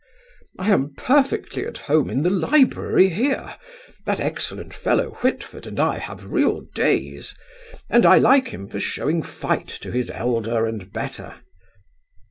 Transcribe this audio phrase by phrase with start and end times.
[0.57, 3.55] I am perfectly at home in the library here.
[4.07, 7.35] That excellent fellow Whitford and I have real days:
[7.87, 11.41] and I like him for showing fight to his elder and better."